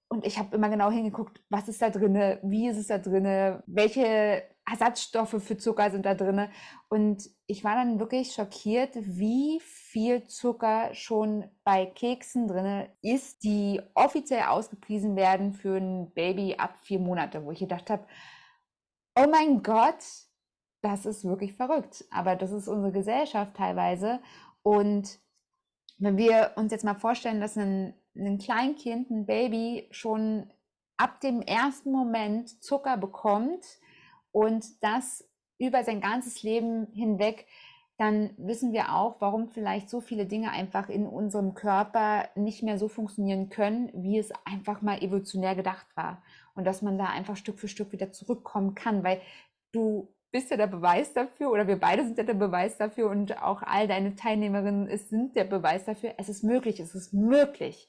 [0.09, 3.63] Und ich habe immer genau hingeguckt, was ist da drinne, wie ist es da drinne,
[3.65, 6.49] welche Ersatzstoffe für Zucker sind da drinne.
[6.89, 13.81] Und ich war dann wirklich schockiert, wie viel Zucker schon bei Keksen drinne ist, die
[13.93, 18.05] offiziell ausgepriesen werden für ein Baby ab vier Monate, wo ich gedacht habe,
[19.17, 20.03] oh mein Gott,
[20.81, 22.05] das ist wirklich verrückt.
[22.11, 24.21] Aber das ist unsere Gesellschaft teilweise.
[24.61, 25.19] Und
[25.97, 30.51] wenn wir uns jetzt mal vorstellen, dass ein, ein Kleinkind, ein Baby schon
[30.97, 33.65] ab dem ersten Moment Zucker bekommt
[34.33, 35.25] und das
[35.59, 37.45] über sein ganzes Leben hinweg,
[37.97, 42.77] dann wissen wir auch, warum vielleicht so viele Dinge einfach in unserem Körper nicht mehr
[42.77, 46.21] so funktionieren können, wie es einfach mal evolutionär gedacht war.
[46.55, 49.21] Und dass man da einfach Stück für Stück wieder zurückkommen kann, weil
[49.71, 53.41] du bist ja der Beweis dafür oder wir beide sind ja der Beweis dafür und
[53.41, 56.15] auch all deine Teilnehmerinnen sind der Beweis dafür.
[56.17, 57.87] Es ist möglich, es ist möglich.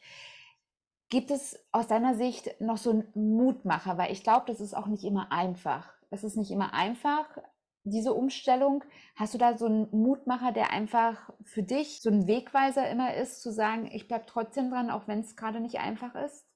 [1.08, 3.96] Gibt es aus deiner Sicht noch so einen Mutmacher?
[3.96, 5.93] Weil ich glaube, das ist auch nicht immer einfach.
[6.14, 7.26] Es ist nicht immer einfach,
[7.82, 8.84] diese Umstellung.
[9.16, 13.42] Hast du da so einen Mutmacher, der einfach für dich so ein Wegweiser immer ist,
[13.42, 16.46] zu sagen, ich bleibe trotzdem dran, auch wenn es gerade nicht einfach ist?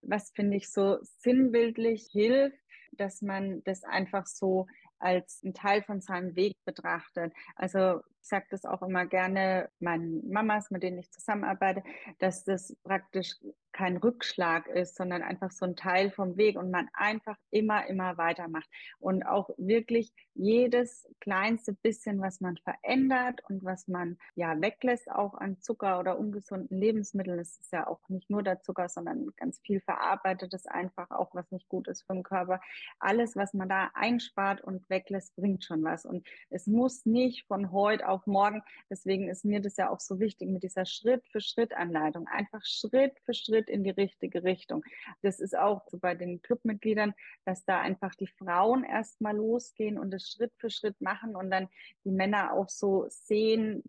[0.00, 2.56] Was finde ich so sinnbildlich hilft,
[2.92, 4.66] dass man das einfach so
[4.98, 7.32] als ein Teil von seinem Weg betrachtet.
[7.56, 11.82] Also ich sage das auch immer gerne meinen Mamas, mit denen ich zusammenarbeite,
[12.18, 13.36] dass das praktisch
[13.80, 18.18] kein Rückschlag ist, sondern einfach so ein Teil vom Weg und man einfach immer, immer
[18.18, 18.68] weitermacht.
[18.98, 25.32] Und auch wirklich jedes kleinste bisschen, was man verändert und was man ja weglässt, auch
[25.32, 27.38] an Zucker oder ungesunden Lebensmitteln.
[27.38, 31.50] Es ist ja auch nicht nur der Zucker, sondern ganz viel verarbeitetes einfach auch, was
[31.50, 32.60] nicht gut ist für den Körper.
[32.98, 36.04] Alles, was man da einspart und weglässt, bringt schon was.
[36.04, 38.62] Und es muss nicht von heute auf morgen.
[38.90, 42.26] Deswegen ist mir das ja auch so wichtig mit dieser Schritt-für-Schritt-Anleitung.
[42.26, 44.84] Einfach Schritt für Schritt in die richtige Richtung.
[45.22, 50.10] Das ist auch so bei den Clubmitgliedern, dass da einfach die Frauen erstmal losgehen und
[50.10, 51.68] das Schritt für Schritt machen und dann
[52.04, 53.82] die Männer auch so sehen,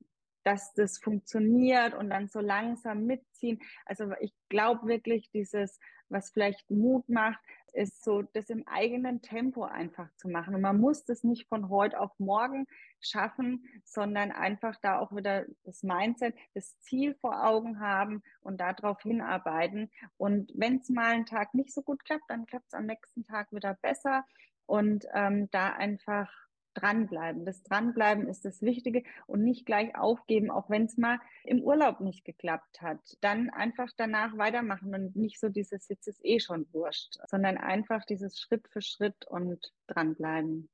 [0.44, 3.60] dass das funktioniert und dann so langsam mitziehen.
[3.86, 7.39] Also ich glaube wirklich, dieses, was vielleicht Mut macht,
[7.73, 10.55] ist so, das im eigenen Tempo einfach zu machen.
[10.55, 12.67] Und man muss das nicht von heute auf morgen
[12.99, 19.01] schaffen, sondern einfach da auch wieder das Mindset, das Ziel vor Augen haben und darauf
[19.01, 19.89] hinarbeiten.
[20.17, 23.23] Und wenn es mal einen Tag nicht so gut klappt, dann klappt es am nächsten
[23.23, 24.25] Tag wieder besser.
[24.65, 26.31] Und ähm, da einfach
[26.73, 27.45] dranbleiben.
[27.45, 31.99] Das Dranbleiben ist das Wichtige und nicht gleich aufgeben, auch wenn es mal im Urlaub
[31.99, 32.99] nicht geklappt hat.
[33.21, 38.05] Dann einfach danach weitermachen und nicht so dieses jetzt ist eh schon wurscht, sondern einfach
[38.05, 40.69] dieses Schritt für Schritt und dranbleiben.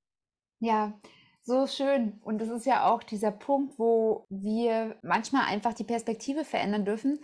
[0.60, 1.00] Ja,
[1.44, 2.20] so schön.
[2.24, 7.20] Und das ist ja auch dieser Punkt, wo wir manchmal einfach die Perspektive verändern dürfen.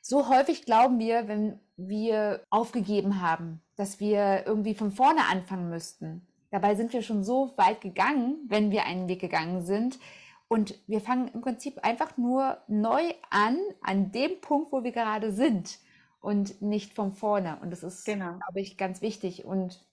[0.00, 6.26] So häufig glauben wir, wenn wir aufgegeben haben, dass wir irgendwie von vorne anfangen müssten.
[6.56, 9.98] Dabei sind wir schon so weit gegangen, wenn wir einen Weg gegangen sind.
[10.48, 15.32] Und wir fangen im Prinzip einfach nur neu an, an dem Punkt, wo wir gerade
[15.32, 15.78] sind
[16.18, 17.58] und nicht von vorne.
[17.60, 18.38] Und das ist, genau.
[18.38, 19.44] glaube ich, ganz wichtig.
[19.44, 19.86] Und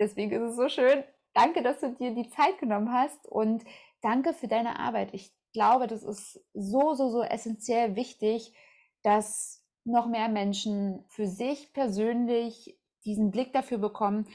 [0.00, 1.04] deswegen ist es so schön.
[1.34, 3.62] Danke, dass du dir die Zeit genommen hast und
[4.00, 5.10] danke für deine Arbeit.
[5.12, 8.54] Ich glaube, das ist so, so, so essentiell wichtig,
[9.02, 14.26] dass noch mehr Menschen für sich persönlich diesen Blick dafür bekommen,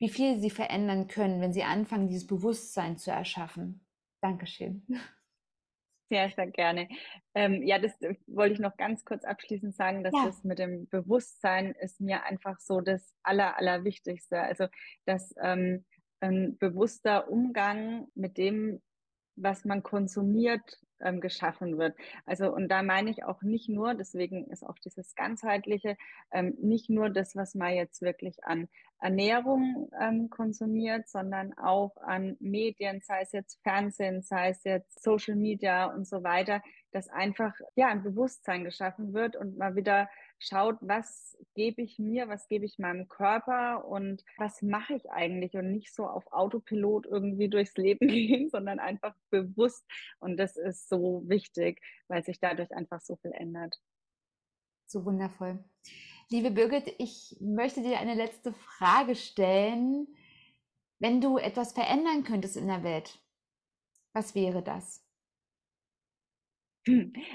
[0.00, 3.86] wie viel sie verändern können, wenn sie anfangen, dieses Bewusstsein zu erschaffen.
[4.22, 4.84] Dankeschön.
[6.12, 6.88] Sehr, sehr gerne.
[7.34, 10.26] Ähm, ja, das äh, wollte ich noch ganz kurz abschließend sagen, dass ja.
[10.26, 14.40] das mit dem Bewusstsein ist mir einfach so das Aller, Allerwichtigste.
[14.40, 14.66] Also,
[15.04, 15.84] dass ähm,
[16.18, 18.82] ein bewusster Umgang mit dem,
[19.36, 21.96] was man konsumiert, ähm, geschaffen wird.
[22.26, 25.96] Also und da meine ich auch nicht nur, deswegen ist auch dieses ganzheitliche,
[26.32, 28.68] ähm, nicht nur das, was man jetzt wirklich an
[29.00, 35.36] Ernährung ähm, konsumiert, sondern auch an Medien, sei es jetzt Fernsehen, sei es jetzt Social
[35.36, 40.08] Media und so weiter, dass einfach ja ein Bewusstsein geschaffen wird und mal wieder
[40.40, 45.54] schaut, was gebe ich mir, was gebe ich meinem Körper und was mache ich eigentlich
[45.54, 49.84] und nicht so auf Autopilot irgendwie durchs Leben gehen, sondern einfach bewusst.
[50.18, 53.80] Und das ist so wichtig, weil sich dadurch einfach so viel ändert.
[54.86, 55.62] So wundervoll.
[56.30, 60.08] Liebe Birgit, ich möchte dir eine letzte Frage stellen.
[60.98, 63.18] Wenn du etwas verändern könntest in der Welt,
[64.12, 65.04] was wäre das?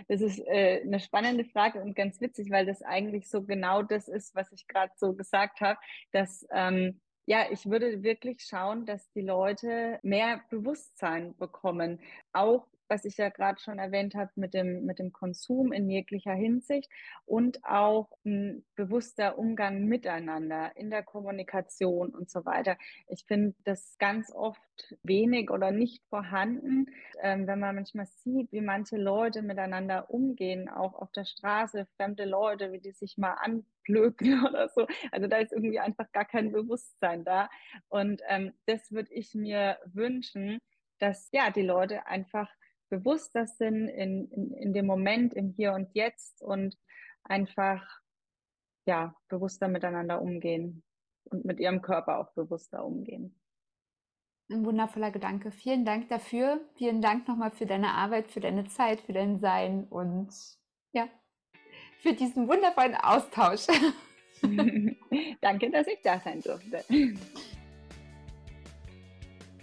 [0.08, 4.08] Das ist äh, eine spannende Frage und ganz witzig, weil das eigentlich so genau das
[4.08, 5.80] ist, was ich gerade so gesagt habe,
[6.12, 12.00] dass ähm, ja, ich würde wirklich schauen, dass die Leute mehr Bewusstsein bekommen,
[12.34, 16.34] auch was ich ja gerade schon erwähnt habe mit dem, mit dem Konsum in jeglicher
[16.34, 16.90] Hinsicht
[17.26, 22.78] und auch ein bewusster Umgang miteinander in der Kommunikation und so weiter.
[23.08, 24.60] Ich finde das ganz oft
[25.04, 26.88] wenig oder nicht vorhanden,
[27.22, 32.26] ähm, wenn man manchmal sieht, wie manche Leute miteinander umgehen, auch auf der Straße, fremde
[32.26, 34.88] Leute, wie die sich mal anblöken oder so.
[35.12, 37.50] Also da ist irgendwie einfach gar kein Bewusstsein da.
[37.90, 40.60] Und ähm, das würde ich mir wünschen,
[41.00, 42.50] dass ja die Leute einfach
[42.90, 46.78] bewusster sind in, in, in dem Moment, im Hier und Jetzt und
[47.24, 47.84] einfach
[48.86, 50.84] ja bewusster miteinander umgehen
[51.26, 53.40] und mit ihrem Körper auch bewusster umgehen.
[54.52, 55.52] Ein wundervoller Gedanke.
[55.52, 56.62] Vielen Dank dafür.
[56.76, 60.30] Vielen Dank nochmal für deine Arbeit, für deine Zeit, für dein Sein und
[60.92, 61.08] ja,
[62.00, 63.66] für diesen wundervollen Austausch.
[65.42, 66.84] Danke, dass ich da sein durfte.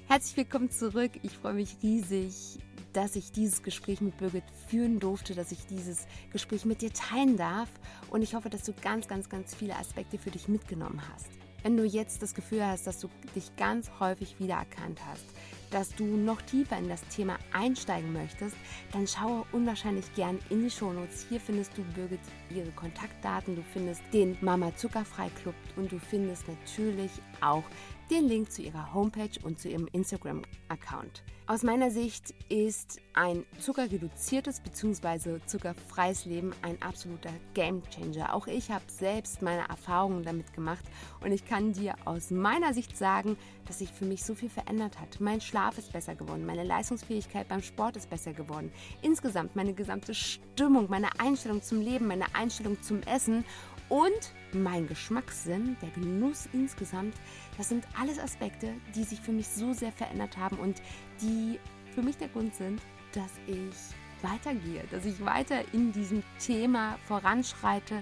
[0.09, 1.13] Herzlich willkommen zurück.
[1.23, 2.59] Ich freue mich riesig,
[2.93, 7.37] dass ich dieses Gespräch mit Birgit führen durfte, dass ich dieses Gespräch mit dir teilen
[7.37, 7.69] darf.
[8.11, 11.29] Und ich hoffe, dass du ganz, ganz, ganz viele Aspekte für dich mitgenommen hast.
[11.63, 15.25] Wenn du jetzt das Gefühl hast, dass du dich ganz häufig wiedererkannt hast,
[15.71, 18.57] dass du noch tiefer in das Thema einsteigen möchtest,
[18.93, 21.27] dann schaue unwahrscheinlich gern in die Shownotes.
[21.29, 22.21] Hier findest du Birgit
[22.51, 27.65] ihre Kontaktdaten, du findest den Mama Zuckerfrei Club und du findest natürlich auch
[28.13, 31.23] den Link zu ihrer Homepage und zu ihrem Instagram-Account.
[31.47, 35.39] Aus meiner Sicht ist ein zuckerreduziertes bzw.
[35.47, 38.35] zuckerfreies Leben ein absoluter Gamechanger.
[38.35, 40.85] Auch ich habe selbst meine Erfahrungen damit gemacht
[41.25, 43.37] und ich kann dir aus meiner Sicht sagen,
[43.67, 45.21] dass sich für mich so viel verändert hat.
[45.21, 48.71] Mein Schlaf ist besser geworden, meine Leistungsfähigkeit beim Sport ist besser geworden.
[49.01, 53.45] Insgesamt meine gesamte Stimmung, meine Einstellung zum Leben, meine Einstellung zum Essen
[53.93, 57.15] und mein Geschmackssinn, der Genuss insgesamt,
[57.59, 60.81] das sind alles Aspekte, die sich für mich so sehr verändert haben und
[61.21, 61.61] die
[61.95, 62.81] für mich der Grund sind,
[63.13, 63.77] dass ich
[64.23, 68.01] weitergehe, dass ich weiter in diesem Thema voranschreite,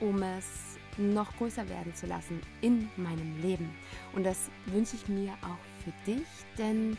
[0.00, 3.70] um es noch größer werden zu lassen in meinem Leben.
[4.14, 6.26] Und das wünsche ich mir auch für dich,
[6.58, 6.98] denn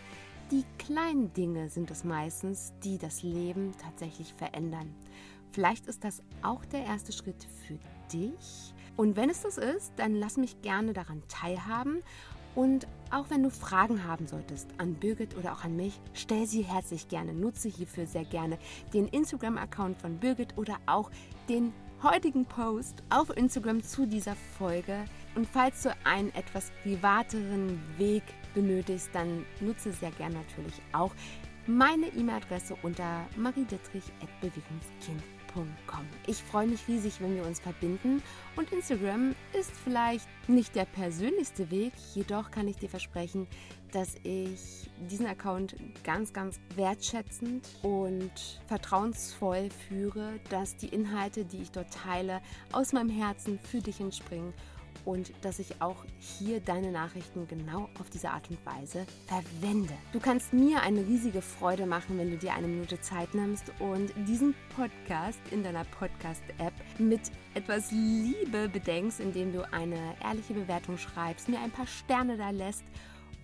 [0.49, 4.91] die kleinen Dinge sind es meistens, die das Leben tatsächlich verändern.
[5.51, 7.77] Vielleicht ist das auch der erste Schritt für
[8.13, 8.73] dich.
[8.95, 12.01] Und wenn es das ist, dann lass mich gerne daran teilhaben.
[12.55, 16.61] Und auch wenn du Fragen haben solltest an Birgit oder auch an mich, stell sie
[16.61, 17.33] herzlich gerne.
[17.33, 18.59] Nutze hierfür sehr gerne
[18.93, 21.09] den Instagram-Account von Birgit oder auch
[21.49, 25.05] den heutigen Post auf Instagram zu dieser Folge.
[25.35, 31.15] Und falls du einen etwas privateren Weg benötigst, dann nutze sehr gerne natürlich auch
[31.65, 33.25] meine E-Mail-Adresse unter
[35.55, 38.23] mariedittrich.bewegungskind.de ich freue mich riesig, wenn wir uns verbinden.
[38.55, 43.47] Und Instagram ist vielleicht nicht der persönlichste Weg, jedoch kann ich dir versprechen,
[43.91, 51.71] dass ich diesen Account ganz, ganz wertschätzend und vertrauensvoll führe, dass die Inhalte, die ich
[51.71, 52.41] dort teile,
[52.71, 54.53] aus meinem Herzen für dich entspringen
[55.05, 59.93] und dass ich auch hier deine Nachrichten genau auf diese Art und Weise verwende.
[60.11, 64.11] Du kannst mir eine riesige Freude machen, wenn du dir eine Minute Zeit nimmst und
[64.27, 67.21] diesen Podcast in deiner Podcast-App mit
[67.53, 72.83] etwas Liebe bedenkst, indem du eine ehrliche Bewertung schreibst, mir ein paar Sterne da lässt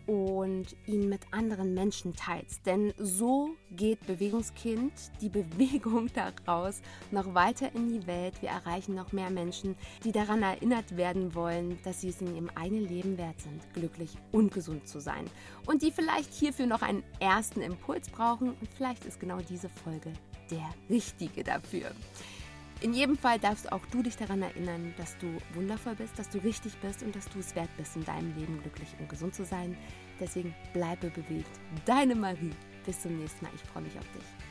[0.09, 2.65] und ihn mit anderen Menschen teilst.
[2.65, 4.91] Denn so geht Bewegungskind,
[5.21, 6.81] die Bewegung daraus,
[7.11, 8.41] noch weiter in die Welt.
[8.41, 12.49] Wir erreichen noch mehr Menschen, die daran erinnert werden wollen, dass sie es in ihrem
[12.55, 15.25] eigenen Leben wert sind, glücklich und gesund zu sein.
[15.67, 18.49] Und die vielleicht hierfür noch einen ersten Impuls brauchen.
[18.49, 20.11] Und vielleicht ist genau diese Folge
[20.49, 21.91] der richtige dafür.
[22.81, 26.37] In jedem Fall darfst auch du dich daran erinnern, dass du wundervoll bist, dass du
[26.37, 29.43] richtig bist und dass du es wert bist, in deinem Leben glücklich und gesund zu
[29.43, 29.75] sein.
[30.17, 31.59] Deswegen bleibe bewegt.
[31.85, 32.53] Deine Marie.
[32.85, 33.51] Bis zum nächsten Mal.
[33.53, 34.48] Ich freue mich auf dich.